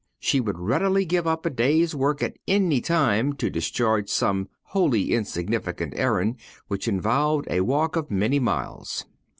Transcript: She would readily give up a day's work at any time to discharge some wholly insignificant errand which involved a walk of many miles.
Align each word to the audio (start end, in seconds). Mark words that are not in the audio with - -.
She 0.17 0.39
would 0.39 0.57
readily 0.57 1.05
give 1.05 1.27
up 1.27 1.45
a 1.45 1.51
day's 1.51 1.93
work 1.93 2.23
at 2.23 2.33
any 2.47 2.81
time 2.81 3.33
to 3.33 3.51
discharge 3.51 4.09
some 4.09 4.49
wholly 4.63 5.11
insignificant 5.13 5.93
errand 5.95 6.37
which 6.67 6.87
involved 6.87 7.45
a 7.51 7.61
walk 7.61 7.95
of 7.95 8.09
many 8.09 8.39
miles. 8.39 9.05